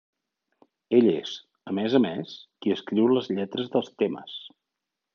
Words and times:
Ell 0.99 1.09
és, 1.11 1.35
a 1.73 1.75
més 1.81 1.97
a 1.99 2.03
més, 2.07 2.35
qui 2.65 2.75
escriu 2.79 3.13
les 3.13 3.33
lletres 3.37 3.73
dels 3.77 3.97
temes. 4.05 4.39